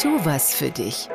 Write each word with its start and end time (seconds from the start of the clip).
Tu 0.00 0.08
was 0.26 0.54
für 0.54 0.70
dich. 0.70 1.08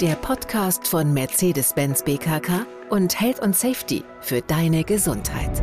Der 0.00 0.14
Podcast 0.14 0.88
von 0.88 1.12
Mercedes-Benz 1.12 2.02
BKK 2.02 2.64
und 2.88 3.20
Health 3.20 3.40
und 3.40 3.54
Safety 3.54 4.04
für 4.22 4.40
deine 4.40 4.84
Gesundheit. 4.84 5.62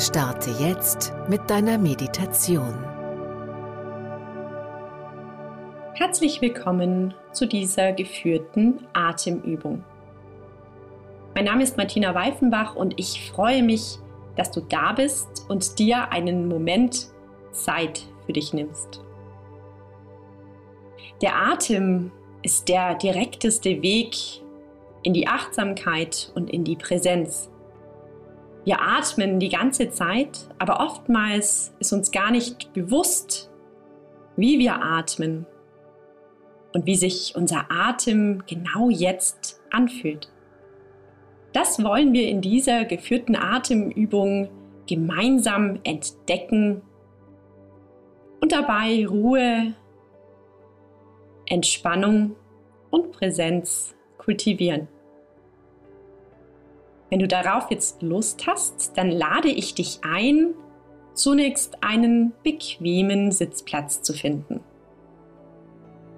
Starte 0.00 0.52
jetzt 0.60 1.12
mit 1.28 1.50
deiner 1.50 1.76
Meditation. 1.76 2.72
Herzlich 5.94 6.40
willkommen 6.40 7.12
zu 7.32 7.46
dieser 7.46 7.92
geführten 7.94 8.86
Atemübung. 8.92 9.82
Mein 11.34 11.46
Name 11.46 11.64
ist 11.64 11.76
Martina 11.76 12.14
Weifenbach 12.14 12.76
und 12.76 12.94
ich 12.96 13.28
freue 13.28 13.64
mich, 13.64 13.98
dass 14.36 14.52
du 14.52 14.60
da 14.60 14.92
bist 14.92 15.46
und 15.48 15.80
dir 15.80 16.12
einen 16.12 16.46
Moment 16.46 17.08
Zeit 17.50 18.04
für 18.24 18.32
dich 18.32 18.52
nimmst. 18.52 19.04
Der 21.22 21.36
Atem 21.36 22.10
ist 22.42 22.68
der 22.68 22.94
direkteste 22.96 23.82
Weg 23.82 24.16
in 25.02 25.12
die 25.12 25.28
Achtsamkeit 25.28 26.32
und 26.34 26.50
in 26.50 26.64
die 26.64 26.76
Präsenz. 26.76 27.50
Wir 28.64 28.80
atmen 28.80 29.38
die 29.38 29.50
ganze 29.50 29.90
Zeit, 29.90 30.48
aber 30.58 30.80
oftmals 30.80 31.74
ist 31.78 31.92
uns 31.92 32.10
gar 32.10 32.30
nicht 32.30 32.72
bewusst, 32.72 33.50
wie 34.36 34.58
wir 34.58 34.82
atmen 34.82 35.46
und 36.72 36.86
wie 36.86 36.96
sich 36.96 37.34
unser 37.36 37.70
Atem 37.70 38.42
genau 38.46 38.88
jetzt 38.88 39.60
anfühlt. 39.70 40.30
Das 41.52 41.82
wollen 41.84 42.12
wir 42.12 42.26
in 42.26 42.40
dieser 42.40 42.84
geführten 42.84 43.36
Atemübung 43.36 44.48
gemeinsam 44.88 45.78
entdecken 45.84 46.82
und 48.40 48.52
dabei 48.52 49.06
Ruhe, 49.06 49.74
Entspannung 51.46 52.36
und 52.90 53.12
Präsenz 53.12 53.94
kultivieren. 54.18 54.88
Wenn 57.10 57.18
du 57.18 57.28
darauf 57.28 57.70
jetzt 57.70 58.02
Lust 58.02 58.46
hast, 58.46 58.96
dann 58.96 59.10
lade 59.10 59.48
ich 59.48 59.74
dich 59.74 60.00
ein, 60.02 60.54
zunächst 61.12 61.82
einen 61.82 62.32
bequemen 62.42 63.30
Sitzplatz 63.30 64.02
zu 64.02 64.12
finden. 64.14 64.60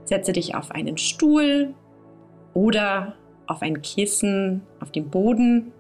Setze 0.05 0.33
dich 0.33 0.55
auf 0.55 0.71
einen 0.71 0.97
Stuhl 0.97 1.75
oder 2.55 3.17
auf 3.47 3.63
ein 3.63 3.83
Kissen 3.83 4.63
auf 4.81 4.91
dem 4.91 5.11
Boden 5.11 5.73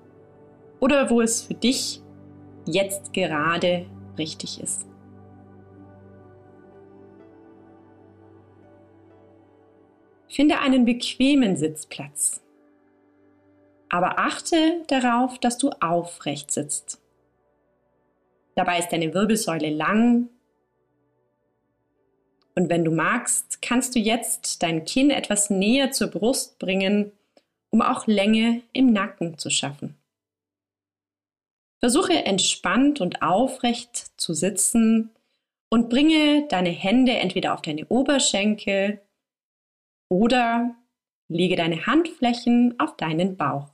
oder 0.80 1.10
wo 1.10 1.20
es 1.20 1.42
für 1.42 1.54
dich 1.54 2.02
jetzt 2.66 3.12
gerade 3.12 3.86
richtig 4.18 4.60
ist. 4.60 4.86
Finde 10.36 10.60
einen 10.60 10.84
bequemen 10.84 11.56
Sitzplatz. 11.56 12.40
Aber 13.88 14.18
achte 14.18 14.82
darauf, 14.86 15.38
dass 15.38 15.58
du 15.58 15.70
aufrecht 15.80 16.52
sitzt. 16.52 17.00
Dabei 18.54 18.78
ist 18.78 18.90
deine 18.90 19.12
Wirbelsäule 19.14 19.70
lang. 19.70 20.28
Und 22.54 22.68
wenn 22.68 22.84
du 22.84 22.92
magst, 22.92 23.60
kannst 23.60 23.96
du 23.96 23.98
jetzt 23.98 24.62
dein 24.62 24.84
Kinn 24.84 25.10
etwas 25.10 25.50
näher 25.50 25.90
zur 25.90 26.08
Brust 26.08 26.58
bringen 26.58 27.10
um 27.76 27.82
auch 27.82 28.06
Länge 28.06 28.62
im 28.72 28.92
Nacken 28.92 29.36
zu 29.38 29.50
schaffen. 29.50 29.96
Versuche 31.80 32.24
entspannt 32.24 33.02
und 33.02 33.20
aufrecht 33.20 34.18
zu 34.18 34.32
sitzen 34.32 35.10
und 35.68 35.90
bringe 35.90 36.46
deine 36.48 36.70
Hände 36.70 37.12
entweder 37.12 37.52
auf 37.52 37.60
deine 37.60 37.86
Oberschenkel 37.88 39.02
oder 40.08 40.76
lege 41.28 41.56
deine 41.56 41.86
Handflächen 41.86 42.78
auf 42.78 42.96
deinen 42.96 43.36
Bauch. 43.36 43.70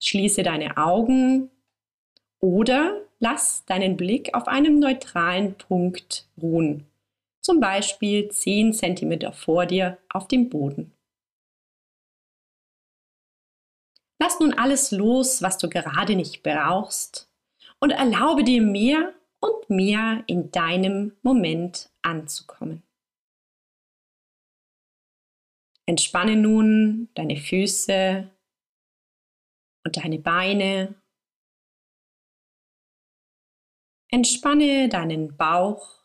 Schließe 0.00 0.42
deine 0.42 0.76
Augen 0.76 1.50
oder 2.40 3.06
lass 3.20 3.64
deinen 3.66 3.96
Blick 3.96 4.34
auf 4.34 4.48
einem 4.48 4.78
neutralen 4.78 5.54
Punkt 5.54 6.28
ruhen, 6.40 6.86
zum 7.40 7.60
Beispiel 7.60 8.28
10 8.28 8.72
cm 8.72 9.32
vor 9.32 9.66
dir 9.66 9.98
auf 10.08 10.26
dem 10.26 10.48
Boden. 10.48 10.92
Lass 14.20 14.38
nun 14.40 14.54
alles 14.54 14.92
los, 14.92 15.42
was 15.42 15.58
du 15.58 15.68
gerade 15.68 16.14
nicht 16.16 16.42
brauchst 16.42 17.28
und 17.80 17.90
erlaube 17.90 18.44
dir 18.44 18.62
mehr 18.62 19.12
und 19.40 19.68
mehr 19.68 20.22
in 20.26 20.50
deinem 20.52 21.16
Moment 21.22 21.90
anzukommen. 22.02 22.84
Entspanne 25.92 26.36
nun 26.36 27.10
deine 27.12 27.36
Füße 27.36 28.26
und 29.84 29.96
deine 29.98 30.18
Beine. 30.18 30.94
Entspanne 34.08 34.88
deinen 34.88 35.36
Bauch, 35.36 36.02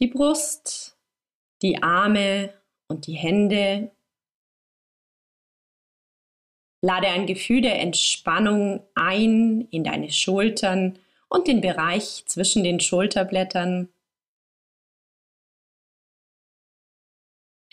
die 0.00 0.08
Brust, 0.08 0.98
die 1.62 1.80
Arme 1.80 2.52
und 2.88 3.06
die 3.06 3.14
Hände 3.14 3.92
Lade 6.82 7.06
ein 7.06 7.26
Gefühl 7.26 7.60
der 7.60 7.78
Entspannung 7.78 8.82
ein 8.96 9.68
in 9.70 9.84
deine 9.84 10.10
Schultern 10.10 10.98
und 11.28 11.46
den 11.46 11.60
Bereich 11.60 12.24
zwischen 12.26 12.64
den 12.64 12.80
Schulterblättern. 12.80 13.88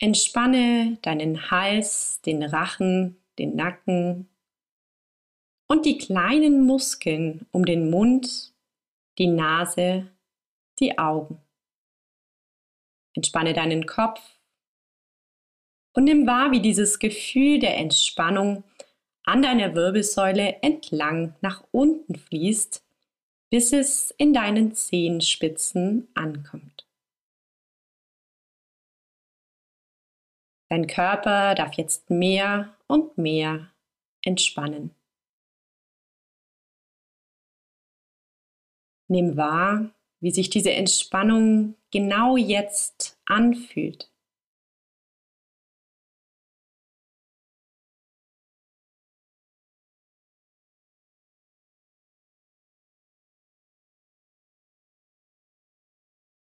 Entspanne 0.00 0.98
deinen 1.02 1.50
Hals, 1.50 2.20
den 2.22 2.42
Rachen, 2.42 3.16
den 3.38 3.56
Nacken 3.56 4.28
und 5.68 5.84
die 5.86 5.98
kleinen 5.98 6.64
Muskeln 6.64 7.46
um 7.50 7.64
den 7.64 7.90
Mund, 7.90 8.54
die 9.18 9.26
Nase, 9.26 10.08
die 10.78 10.98
Augen. 10.98 11.40
Entspanne 13.14 13.52
deinen 13.52 13.86
Kopf 13.86 14.20
und 15.94 16.04
nimm 16.04 16.28
wahr, 16.28 16.52
wie 16.52 16.60
dieses 16.60 17.00
Gefühl 17.00 17.58
der 17.58 17.76
Entspannung 17.76 18.62
an 19.24 19.42
deiner 19.42 19.74
Wirbelsäule 19.74 20.62
entlang 20.62 21.34
nach 21.40 21.64
unten 21.72 22.14
fließt, 22.14 22.84
bis 23.50 23.72
es 23.72 24.12
in 24.12 24.32
deinen 24.32 24.74
Zehenspitzen 24.74 26.06
ankommt. 26.14 26.77
Dein 30.70 30.86
Körper 30.86 31.54
darf 31.54 31.74
jetzt 31.74 32.10
mehr 32.10 32.76
und 32.86 33.16
mehr 33.16 33.70
entspannen. 34.22 34.94
Nimm 39.10 39.38
wahr, 39.38 39.90
wie 40.20 40.30
sich 40.30 40.50
diese 40.50 40.72
Entspannung 40.72 41.74
genau 41.90 42.36
jetzt 42.36 43.18
anfühlt. 43.24 44.12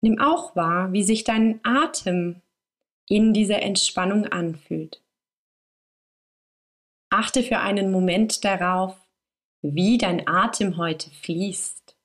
Nimm 0.02 0.18
auch 0.20 0.54
wahr, 0.56 0.92
wie 0.92 1.02
sich 1.02 1.24
dein 1.24 1.60
Atem 1.64 2.40
in 3.08 3.32
dieser 3.32 3.62
Entspannung 3.62 4.26
anfühlt. 4.26 5.02
Achte 7.10 7.42
für 7.42 7.58
einen 7.60 7.90
Moment 7.90 8.44
darauf, 8.44 8.96
wie 9.62 9.98
dein 9.98 10.26
Atem 10.26 10.76
heute 10.76 11.10
fließt. 11.10 11.96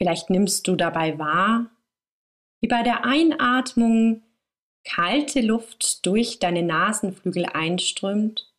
Vielleicht 0.00 0.30
nimmst 0.30 0.66
du 0.66 0.76
dabei 0.76 1.18
wahr, 1.18 1.70
wie 2.62 2.68
bei 2.68 2.82
der 2.82 3.04
Einatmung 3.04 4.22
kalte 4.84 5.40
Luft 5.40 6.06
durch 6.06 6.38
deine 6.38 6.62
Nasenflügel 6.62 7.46
einströmt 7.46 8.54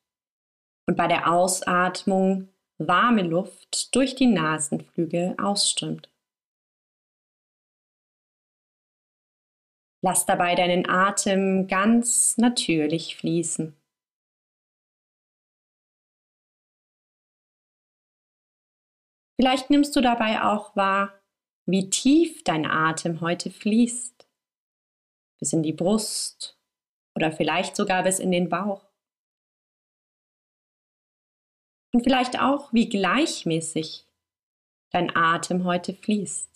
und 0.87 0.95
bei 0.95 1.07
der 1.07 1.31
Ausatmung 1.31 2.49
warme 2.77 3.23
Luft 3.23 3.95
durch 3.95 4.15
die 4.15 4.27
Nasenflügel 4.27 5.35
ausströmt. 5.39 6.09
Lass 10.03 10.25
dabei 10.25 10.55
deinen 10.55 10.89
Atem 10.89 11.67
ganz 11.67 12.37
natürlich 12.37 13.15
fließen. 13.15 13.75
Vielleicht 19.39 19.69
nimmst 19.69 19.95
du 19.95 20.01
dabei 20.01 20.43
auch 20.43 20.75
wahr, 20.75 21.19
wie 21.65 21.89
tief 21.89 22.43
dein 22.43 22.65
Atem 22.65 23.21
heute 23.21 23.49
fließt. 23.49 24.27
Bis 25.39 25.53
in 25.53 25.63
die 25.63 25.73
Brust 25.73 26.59
oder 27.15 27.31
vielleicht 27.31 27.75
sogar 27.75 28.03
bis 28.03 28.19
in 28.19 28.31
den 28.31 28.49
Bauch. 28.49 28.85
Und 31.93 32.03
vielleicht 32.03 32.39
auch, 32.39 32.71
wie 32.71 32.87
gleichmäßig 32.87 34.05
dein 34.91 35.15
Atem 35.15 35.65
heute 35.65 35.93
fließt. 35.93 36.50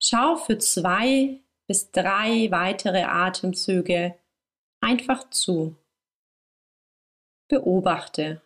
Schau 0.00 0.36
für 0.36 0.58
zwei 0.58 1.42
bis 1.66 1.90
drei 1.90 2.50
weitere 2.50 3.02
Atemzüge 3.02 4.18
einfach 4.80 5.28
zu. 5.30 5.76
Beobachte. 7.48 8.42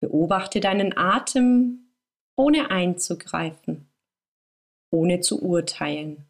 Beobachte 0.00 0.60
deinen 0.60 0.96
Atem, 0.96 1.94
ohne 2.36 2.70
einzugreifen, 2.70 3.88
ohne 4.90 5.20
zu 5.20 5.40
urteilen. 5.42 6.26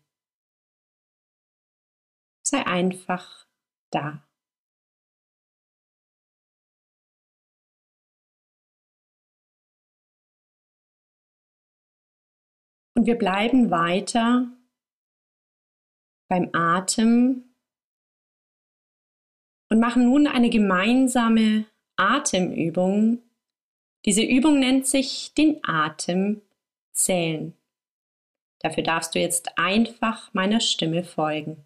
Sei 2.44 2.66
einfach 2.66 3.46
da. 3.90 4.28
Und 13.02 13.06
wir 13.06 13.18
bleiben 13.18 13.72
weiter 13.72 14.46
beim 16.28 16.50
Atem 16.52 17.52
und 19.68 19.80
machen 19.80 20.04
nun 20.04 20.28
eine 20.28 20.50
gemeinsame 20.50 21.66
Atemübung. 21.96 23.20
Diese 24.04 24.22
Übung 24.22 24.60
nennt 24.60 24.86
sich 24.86 25.34
den 25.34 25.58
Atem 25.64 26.42
zählen. 26.92 27.54
Dafür 28.60 28.84
darfst 28.84 29.16
du 29.16 29.18
jetzt 29.18 29.58
einfach 29.58 30.32
meiner 30.32 30.60
Stimme 30.60 31.02
folgen. 31.02 31.64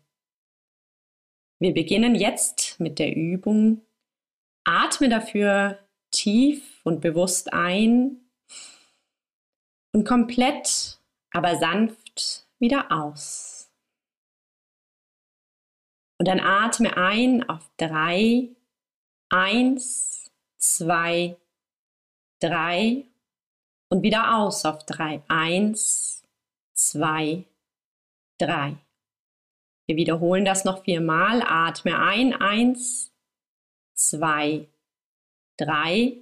Wir 1.58 1.74
beginnen 1.74 2.14
jetzt 2.14 2.80
mit 2.80 2.98
der 2.98 3.14
Übung. 3.14 3.82
Atme 4.64 5.10
dafür 5.10 5.86
tief 6.10 6.80
und 6.82 7.02
bewusst 7.02 7.52
ein 7.52 8.22
und 9.92 10.04
komplett 10.04 10.95
aber 11.36 11.58
sanft 11.58 12.46
wieder 12.58 12.90
aus. 12.90 13.70
Und 16.18 16.28
dann 16.28 16.40
atme 16.40 16.96
ein 16.96 17.46
auf 17.46 17.70
drei, 17.76 18.48
eins, 19.28 20.32
zwei, 20.56 21.36
drei 22.40 23.04
und 23.90 24.02
wieder 24.02 24.38
aus 24.38 24.64
auf 24.64 24.86
drei, 24.86 25.22
eins, 25.28 26.22
zwei, 26.72 27.44
drei. 28.38 28.78
Wir 29.86 29.96
wiederholen 29.96 30.46
das 30.46 30.64
noch 30.64 30.84
viermal. 30.84 31.42
Atme 31.42 31.98
ein, 31.98 32.32
eins, 32.32 33.12
zwei, 33.94 34.66
drei 35.58 36.16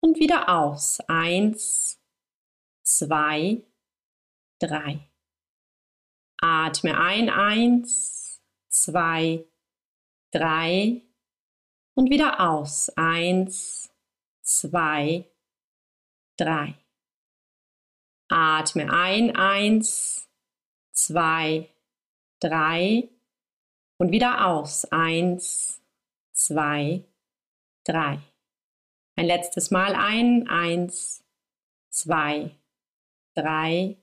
und 0.00 0.18
wieder 0.18 0.48
aus, 0.48 1.00
eins, 1.08 2.00
zwei, 2.82 3.56
drei 3.56 3.73
drei. 4.66 5.08
Atme 6.40 6.98
ein, 6.98 7.30
eins, 7.30 8.42
zwei, 8.68 9.44
drei 10.30 11.02
und 11.94 12.10
wieder 12.10 12.40
aus. 12.40 12.90
Eins, 12.96 13.90
zwei, 14.42 15.30
drei. 16.36 16.74
Atme 18.28 18.92
ein, 18.92 19.36
eins, 19.36 20.28
zwei, 20.92 21.68
drei 22.40 23.08
und 23.98 24.10
wieder 24.10 24.46
aus. 24.46 24.84
Eins, 24.86 25.80
zwei, 26.32 27.04
drei. 27.84 28.18
Ein 29.16 29.26
letztes 29.26 29.70
Mal 29.70 29.94
ein, 29.94 30.48
eins, 30.48 31.24
zwei, 31.90 32.50
drei 33.34 33.96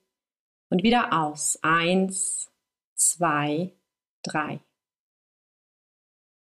und 0.72 0.84
wieder 0.84 1.14
aus. 1.14 1.60
Eins, 1.62 2.52
zwei, 2.96 3.74
drei. 4.24 4.60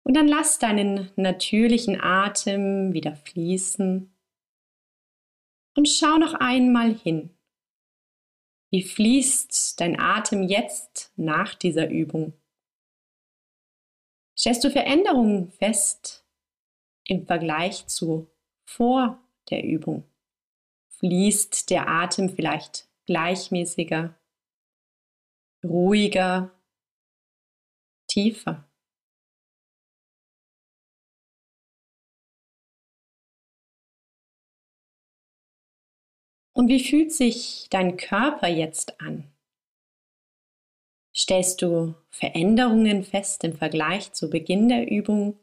Und 0.03 0.15
dann 0.15 0.27
lass 0.27 0.59
deinen 0.59 1.11
natürlichen 1.15 1.99
Atem 1.99 2.93
wieder 2.93 3.15
fließen 3.15 4.13
und 5.75 5.89
schau 5.89 6.17
noch 6.17 6.33
einmal 6.33 6.93
hin. 6.93 7.35
Wie 8.71 8.83
fließt 8.83 9.79
dein 9.79 9.99
Atem 9.99 10.43
jetzt 10.43 11.11
nach 11.15 11.55
dieser 11.55 11.89
Übung? 11.89 12.33
Stellst 14.37 14.63
du 14.63 14.69
Veränderungen 14.69 15.51
fest 15.51 16.25
im 17.05 17.25
Vergleich 17.25 17.87
zu 17.87 18.29
vor 18.65 19.19
der 19.49 19.63
Übung? 19.63 20.03
Fließt 20.89 21.69
der 21.69 21.87
Atem 21.87 22.29
vielleicht 22.29 22.88
gleichmäßiger, 23.09 24.15
ruhiger, 25.65 26.51
tiefer. 28.07 28.69
Und 36.53 36.67
wie 36.67 36.83
fühlt 36.83 37.11
sich 37.11 37.67
dein 37.71 37.97
Körper 37.97 38.47
jetzt 38.47 39.01
an? 39.01 39.33
Stellst 41.15 41.63
du 41.63 41.95
Veränderungen 42.11 43.03
fest 43.03 43.43
im 43.43 43.53
Vergleich 43.53 44.13
zu 44.13 44.29
Beginn 44.29 44.69
der 44.69 44.87
Übung? 44.87 45.39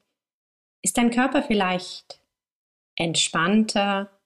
Ist 0.83 0.99
dein 0.99 1.11
Körper 1.11 1.43
vielleicht 1.43 2.23
entspannter, 2.95 4.17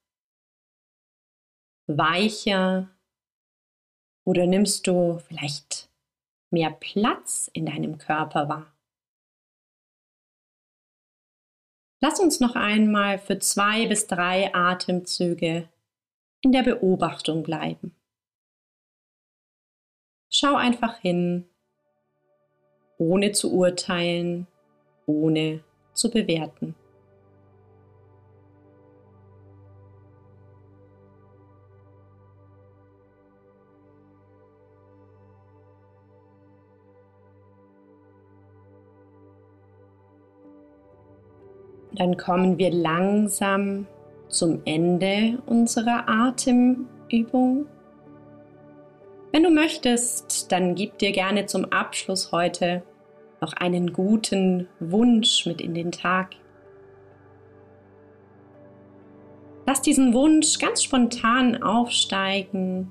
weicher, 1.87 3.00
oder 4.31 4.47
nimmst 4.47 4.87
du 4.87 5.19
vielleicht 5.19 5.91
mehr 6.53 6.71
Platz 6.71 7.50
in 7.53 7.67
deinem 7.67 7.99
Körper 7.99 8.49
wahr? 8.49 8.73
Lass 12.00 12.21
uns 12.21 12.38
noch 12.38 12.55
einmal 12.55 13.19
für 13.19 13.41
zwei 13.41 13.88
bis 13.88 14.06
drei 14.06 14.55
Atemzüge 14.55 15.69
in 16.43 16.53
der 16.53 16.62
Beobachtung 16.62 17.43
bleiben. 17.43 17.93
Schau 20.31 20.55
einfach 20.55 21.00
hin, 21.00 21.50
ohne 22.99 23.33
zu 23.33 23.53
urteilen, 23.53 24.47
ohne 25.06 25.65
zu 25.93 26.09
bewerten. 26.09 26.76
Dann 42.00 42.16
kommen 42.16 42.57
wir 42.57 42.71
langsam 42.71 43.87
zum 44.28 44.62
Ende 44.64 45.38
unserer 45.45 46.09
Atemübung. 46.09 47.66
Wenn 49.33 49.42
du 49.42 49.50
möchtest, 49.50 50.50
dann 50.50 50.75
gib 50.75 50.97
dir 50.97 51.12
gerne 51.12 51.45
zum 51.45 51.66
Abschluss 51.66 52.33
heute 52.33 52.83
noch 53.42 53.52
einen 53.52 53.92
guten 53.92 54.66
Wunsch 54.78 55.45
mit 55.45 55.61
in 55.61 55.75
den 55.75 55.92
Tag. 55.92 56.30
Lass 59.66 59.83
diesen 59.83 60.14
Wunsch 60.14 60.59
ganz 60.59 60.83
spontan 60.83 61.62
aufsteigen 61.62 62.90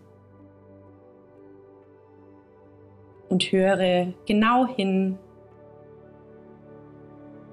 und 3.29 3.51
höre 3.51 4.13
genau 4.27 4.67
hin, 4.67 5.17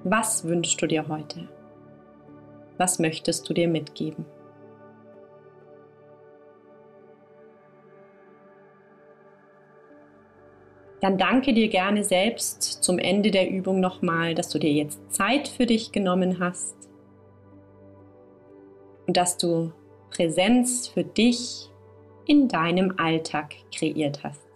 was 0.09 0.45
wünschst 0.45 0.81
du 0.81 0.87
dir 0.87 1.07
heute? 1.07 1.47
Was 2.77 2.99
möchtest 2.99 3.49
du 3.49 3.53
dir 3.53 3.67
mitgeben? 3.67 4.25
Dann 11.01 11.17
danke 11.17 11.53
dir 11.53 11.67
gerne 11.69 12.03
selbst 12.03 12.63
zum 12.83 12.97
Ende 12.97 13.31
der 13.31 13.49
Übung 13.49 13.79
nochmal, 13.79 14.33
dass 14.33 14.49
du 14.49 14.57
dir 14.59 14.71
jetzt 14.71 14.99
Zeit 15.13 15.47
für 15.47 15.65
dich 15.65 15.91
genommen 15.91 16.39
hast 16.39 16.75
und 19.05 19.15
dass 19.15 19.37
du 19.37 19.71
Präsenz 20.09 20.87
für 20.87 21.03
dich 21.03 21.69
in 22.25 22.47
deinem 22.47 22.95
Alltag 22.97 23.53
kreiert 23.71 24.23
hast. 24.23 24.46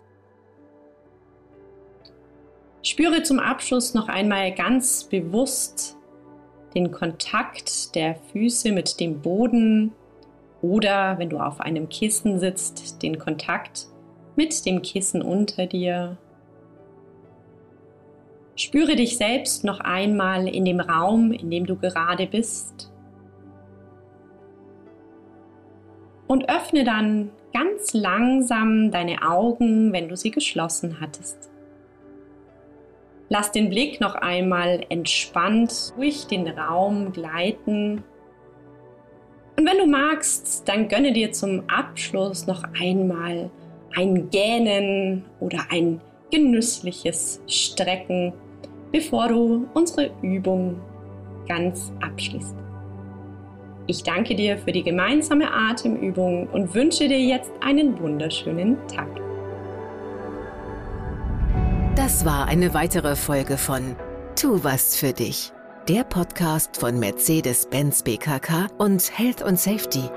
Spüre 3.02 3.24
zum 3.24 3.40
Abschluss 3.40 3.96
noch 3.96 4.10
einmal 4.10 4.54
ganz 4.54 5.06
bewusst 5.06 5.98
den 6.76 6.92
Kontakt 6.92 7.96
der 7.96 8.14
Füße 8.14 8.72
mit 8.72 9.00
dem 9.00 9.24
Boden 9.24 9.92
oder 10.62 11.18
wenn 11.18 11.32
du 11.32 11.40
auf 11.40 11.62
einem 11.62 11.90
Kissen 11.90 12.38
sitzt, 12.38 13.02
den 13.02 13.18
Kontakt 13.18 13.88
mit 14.36 14.68
dem 14.68 14.84
Kissen 14.84 15.24
unter 15.24 15.66
dir. 15.66 16.18
Spüre 18.56 18.96
dich 18.96 19.18
selbst 19.18 19.64
noch 19.64 19.80
einmal 19.80 20.48
in 20.48 20.64
dem 20.64 20.80
Raum, 20.80 21.32
in 21.32 21.50
dem 21.50 21.66
du 21.66 21.78
gerade 21.78 22.28
bist. 22.28 22.92
Und 26.28 26.52
öffne 26.52 26.84
dann 26.84 27.32
ganz 27.52 27.94
langsam 27.94 28.92
deine 28.92 29.28
Augen, 29.28 29.92
wenn 29.92 30.08
du 30.08 30.16
sie 30.16 30.30
geschlossen 30.30 31.00
hattest. 31.02 31.52
Lass 33.34 33.50
den 33.54 33.70
Blick 33.70 34.02
noch 34.02 34.16
einmal 34.16 34.82
entspannt 34.90 35.94
durch 35.96 36.28
den 36.28 36.50
Raum 36.50 37.14
gleiten. 37.14 38.04
Und 39.58 39.66
wenn 39.66 39.78
du 39.78 39.88
magst, 39.88 40.68
dann 40.68 40.90
gönne 40.90 41.14
dir 41.14 41.32
zum 41.32 41.64
Abschluss 41.70 42.46
noch 42.46 42.62
einmal 42.78 43.50
ein 43.96 44.30
Gähnen 44.32 45.24
oder 45.40 45.60
ein 45.70 46.02
genüssliches 46.30 47.42
Strecken, 47.48 48.34
bevor 48.92 49.30
du 49.30 49.66
unsere 49.76 50.12
Übung 50.22 50.82
ganz 51.48 51.94
abschließt. 52.02 52.58
Ich 53.88 54.04
danke 54.04 54.36
dir 54.36 54.58
für 54.58 54.74
die 54.74 54.84
gemeinsame 54.84 55.54
Atemübung 55.54 56.50
und 56.50 56.76
wünsche 56.76 57.08
dir 57.08 57.22
jetzt 57.22 57.52
einen 57.62 57.98
wunderschönen 57.98 58.76
Tag. 58.90 59.31
Das 62.12 62.26
war 62.26 62.46
eine 62.48 62.74
weitere 62.74 63.16
Folge 63.16 63.58
von 63.58 63.96
Tu 64.36 64.62
was 64.66 64.98
für 64.98 65.14
dich, 65.14 65.54
der 65.88 66.04
Podcast 66.04 66.76
von 66.76 67.00
Mercedes-Benz 67.00 68.04
BKK 68.04 68.68
und 68.78 69.18
Health 69.18 69.42
und 69.42 69.58
Safety 69.58 70.10